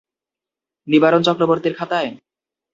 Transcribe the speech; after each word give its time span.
নিবারণ 0.87 1.21
চক্রবর্তীর 1.23 1.73
খাতায়? 1.79 2.09